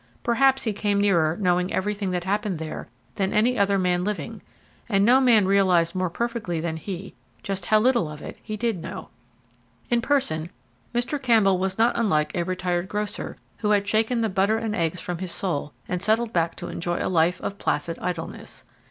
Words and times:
Perhaps 0.23 0.63
he 0.63 0.73
came 0.73 0.99
nearer 0.99 1.37
knowing 1.39 1.71
everything 1.71 2.09
that 2.09 2.23
happened 2.23 2.57
there 2.57 2.87
than 3.17 3.31
any 3.31 3.55
other 3.55 3.77
man 3.77 4.03
living; 4.03 4.41
and 4.89 5.05
no 5.05 5.21
man 5.21 5.45
realized 5.45 5.93
more 5.93 6.09
perfectly 6.09 6.59
than 6.59 6.77
he 6.77 7.13
just 7.43 7.67
how 7.67 7.77
little 7.77 8.05
of 8.09 8.09
all 8.09 8.13
of 8.15 8.21
it 8.23 8.39
he 8.41 8.57
did 8.57 8.81
know. 8.81 9.09
In 9.91 10.01
person 10.01 10.49
Mr. 10.91 11.21
Campbell 11.21 11.59
was 11.59 11.77
not 11.77 11.95
unlike 11.95 12.33
a 12.35 12.41
retired 12.43 12.87
grocer 12.89 13.37
who 13.59 13.69
had 13.69 13.87
shaken 13.87 14.21
the 14.21 14.27
butter 14.27 14.57
and 14.57 14.75
eggs 14.75 14.99
from 14.99 15.19
his 15.19 15.31
soul 15.31 15.71
and 15.87 16.01
settled 16.01 16.33
back 16.33 16.55
to 16.55 16.67
enjoy 16.67 16.97
a 16.99 17.05
life 17.07 17.39
of 17.39 17.59
placid 17.59 17.99
idleness. 17.99 18.63